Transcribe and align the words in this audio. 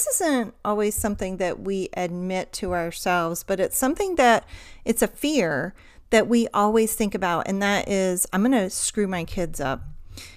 This 0.00 0.18
isn't 0.22 0.54
always 0.64 0.94
something 0.94 1.36
that 1.36 1.60
we 1.60 1.90
admit 1.94 2.54
to 2.54 2.72
ourselves, 2.72 3.42
but 3.42 3.60
it's 3.60 3.76
something 3.76 4.14
that 4.14 4.46
it's 4.82 5.02
a 5.02 5.06
fear 5.06 5.74
that 6.08 6.26
we 6.26 6.48
always 6.54 6.94
think 6.94 7.14
about, 7.14 7.46
and 7.46 7.60
that 7.60 7.86
is 7.86 8.26
I'm 8.32 8.40
going 8.40 8.52
to 8.52 8.70
screw 8.70 9.06
my 9.06 9.24
kids 9.24 9.60
up. 9.60 9.82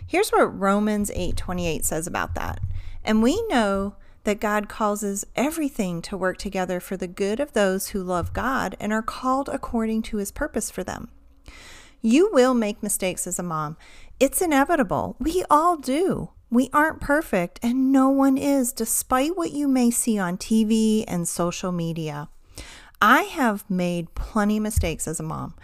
Here's 0.06 0.32
what 0.32 0.60
Romans 0.60 1.12
8:28 1.12 1.86
says 1.86 2.08
about 2.08 2.36
that. 2.36 2.60
And 3.06 3.24
we 3.24 3.42
know 3.48 3.96
that 4.26 4.42
God 4.42 4.68
causes 4.68 5.26
everything 5.34 6.02
to 6.02 6.18
work 6.18 6.38
together 6.38 6.82
for 6.82 6.98
the 6.98 7.08
good 7.08 7.40
of 7.40 7.54
those 7.54 7.90
who 7.90 8.04
love 8.04 8.34
God 8.34 8.76
and 8.82 8.92
are 8.92 9.02
called 9.02 9.48
according 9.48 10.02
to 10.04 10.18
his 10.18 10.34
purpose 10.34 10.70
for 10.70 10.84
them. 10.84 11.08
You 12.02 12.30
will 12.34 12.54
make 12.54 12.84
mistakes 12.84 13.26
as 13.28 13.40
a 13.40 13.44
mom. 13.44 13.78
It's 14.20 14.42
inevitable. 14.42 15.16
We 15.20 15.46
all 15.50 15.78
do. 15.78 16.32
We 16.54 16.70
aren't 16.72 17.02
perfect, 17.02 17.60
and 17.64 17.92
no 17.92 18.10
one 18.10 18.38
is, 18.38 18.74
despite 18.74 19.36
what 19.36 19.54
you 19.54 19.68
may 19.68 19.90
see 19.90 20.20
on 20.20 20.38
TV 20.38 21.04
and 21.08 21.28
social 21.28 21.72
media. 21.72 22.30
I 23.02 23.24
have 23.24 23.68
made 23.72 24.14
plenty 24.14 24.58
of 24.58 24.64
mistakes 24.64 25.08
as 25.08 25.20
a 25.20 25.24
mom. 25.24 25.56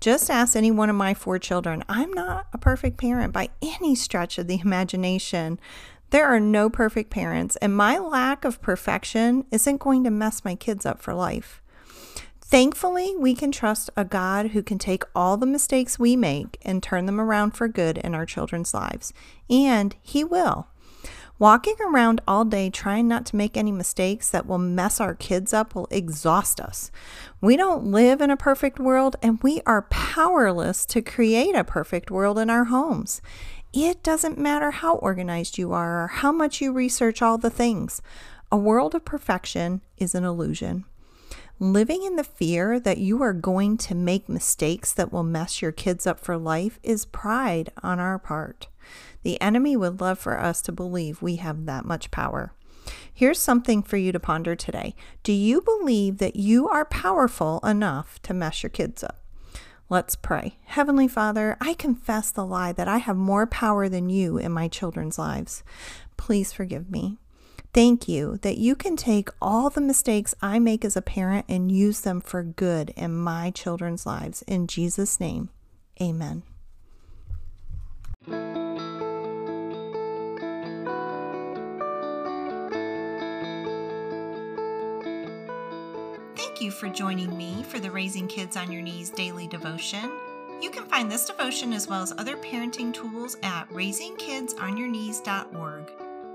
Just 0.00 0.30
ask 0.30 0.56
any 0.56 0.70
one 0.70 0.88
of 0.88 0.96
my 0.96 1.12
four 1.12 1.38
children. 1.38 1.84
I'm 1.86 2.10
not 2.14 2.46
a 2.54 2.56
perfect 2.56 2.96
parent 2.96 3.34
by 3.34 3.50
any 3.60 3.94
stretch 3.94 4.38
of 4.38 4.46
the 4.46 4.58
imagination. 4.64 5.60
There 6.08 6.24
are 6.24 6.40
no 6.40 6.70
perfect 6.70 7.10
parents, 7.10 7.56
and 7.56 7.76
my 7.76 7.98
lack 7.98 8.46
of 8.46 8.62
perfection 8.62 9.44
isn't 9.50 9.80
going 9.80 10.02
to 10.04 10.10
mess 10.10 10.46
my 10.46 10.54
kids 10.54 10.86
up 10.86 11.02
for 11.02 11.12
life. 11.12 11.60
Thankfully, 12.50 13.14
we 13.14 13.34
can 13.34 13.52
trust 13.52 13.90
a 13.94 14.06
God 14.06 14.52
who 14.52 14.62
can 14.62 14.78
take 14.78 15.04
all 15.14 15.36
the 15.36 15.44
mistakes 15.44 15.98
we 15.98 16.16
make 16.16 16.56
and 16.62 16.82
turn 16.82 17.04
them 17.04 17.20
around 17.20 17.50
for 17.50 17.68
good 17.68 17.98
in 17.98 18.14
our 18.14 18.24
children's 18.24 18.72
lives. 18.72 19.12
And 19.50 19.94
He 20.00 20.24
will. 20.24 20.66
Walking 21.38 21.76
around 21.78 22.22
all 22.26 22.46
day 22.46 22.70
trying 22.70 23.06
not 23.06 23.26
to 23.26 23.36
make 23.36 23.58
any 23.58 23.70
mistakes 23.70 24.30
that 24.30 24.46
will 24.46 24.56
mess 24.56 24.98
our 24.98 25.14
kids 25.14 25.52
up 25.52 25.74
will 25.74 25.88
exhaust 25.90 26.58
us. 26.58 26.90
We 27.42 27.54
don't 27.54 27.92
live 27.92 28.22
in 28.22 28.30
a 28.30 28.36
perfect 28.36 28.80
world, 28.80 29.16
and 29.22 29.42
we 29.42 29.60
are 29.66 29.82
powerless 29.82 30.86
to 30.86 31.02
create 31.02 31.54
a 31.54 31.64
perfect 31.64 32.10
world 32.10 32.38
in 32.38 32.48
our 32.48 32.64
homes. 32.64 33.20
It 33.74 34.02
doesn't 34.02 34.38
matter 34.38 34.70
how 34.70 34.94
organized 34.94 35.58
you 35.58 35.74
are 35.74 36.04
or 36.04 36.06
how 36.06 36.32
much 36.32 36.62
you 36.62 36.72
research 36.72 37.20
all 37.20 37.36
the 37.36 37.50
things. 37.50 38.00
A 38.50 38.56
world 38.56 38.94
of 38.94 39.04
perfection 39.04 39.82
is 39.98 40.14
an 40.14 40.24
illusion. 40.24 40.86
Living 41.60 42.04
in 42.04 42.14
the 42.14 42.22
fear 42.22 42.78
that 42.78 42.98
you 42.98 43.20
are 43.20 43.32
going 43.32 43.76
to 43.76 43.92
make 43.92 44.28
mistakes 44.28 44.92
that 44.92 45.12
will 45.12 45.24
mess 45.24 45.60
your 45.60 45.72
kids 45.72 46.06
up 46.06 46.20
for 46.20 46.38
life 46.38 46.78
is 46.84 47.04
pride 47.04 47.68
on 47.82 47.98
our 47.98 48.16
part. 48.16 48.68
The 49.24 49.40
enemy 49.40 49.76
would 49.76 50.00
love 50.00 50.20
for 50.20 50.38
us 50.38 50.62
to 50.62 50.72
believe 50.72 51.20
we 51.20 51.36
have 51.36 51.66
that 51.66 51.84
much 51.84 52.12
power. 52.12 52.52
Here's 53.12 53.40
something 53.40 53.82
for 53.82 53.96
you 53.96 54.12
to 54.12 54.20
ponder 54.20 54.54
today. 54.54 54.94
Do 55.24 55.32
you 55.32 55.60
believe 55.60 56.18
that 56.18 56.36
you 56.36 56.68
are 56.68 56.84
powerful 56.84 57.58
enough 57.64 58.22
to 58.22 58.32
mess 58.32 58.62
your 58.62 58.70
kids 58.70 59.02
up? 59.02 59.18
Let's 59.88 60.14
pray. 60.14 60.58
Heavenly 60.66 61.08
Father, 61.08 61.56
I 61.60 61.74
confess 61.74 62.30
the 62.30 62.46
lie 62.46 62.70
that 62.72 62.86
I 62.86 62.98
have 62.98 63.16
more 63.16 63.48
power 63.48 63.88
than 63.88 64.10
you 64.10 64.38
in 64.38 64.52
my 64.52 64.68
children's 64.68 65.18
lives. 65.18 65.64
Please 66.16 66.52
forgive 66.52 66.88
me. 66.88 67.18
Thank 67.78 68.08
you 68.08 68.38
that 68.42 68.58
you 68.58 68.74
can 68.74 68.96
take 68.96 69.28
all 69.40 69.70
the 69.70 69.80
mistakes 69.80 70.34
I 70.42 70.58
make 70.58 70.84
as 70.84 70.96
a 70.96 71.00
parent 71.00 71.46
and 71.48 71.70
use 71.70 72.00
them 72.00 72.20
for 72.20 72.42
good 72.42 72.92
in 72.96 73.14
my 73.14 73.52
children's 73.52 74.04
lives. 74.04 74.42
In 74.48 74.66
Jesus' 74.66 75.20
name, 75.20 75.50
amen. 76.02 76.42
Thank 86.34 86.60
you 86.60 86.72
for 86.72 86.88
joining 86.88 87.38
me 87.38 87.62
for 87.62 87.78
the 87.78 87.92
Raising 87.92 88.26
Kids 88.26 88.56
on 88.56 88.72
Your 88.72 88.82
Knees 88.82 89.10
daily 89.10 89.46
devotion. 89.46 90.10
You 90.60 90.70
can 90.70 90.86
find 90.86 91.08
this 91.08 91.26
devotion 91.26 91.72
as 91.72 91.86
well 91.86 92.02
as 92.02 92.12
other 92.18 92.36
parenting 92.38 92.92
tools 92.92 93.36
at 93.44 93.70
raisingkidsonyourknees.org. 93.70 96.07